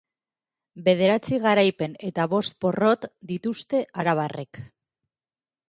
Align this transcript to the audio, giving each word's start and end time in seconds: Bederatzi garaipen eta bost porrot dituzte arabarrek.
Bederatzi 0.87 1.39
garaipen 1.43 1.93
eta 2.09 2.25
bost 2.33 2.57
porrot 2.65 3.07
dituzte 3.33 3.85
arabarrek. 4.05 4.63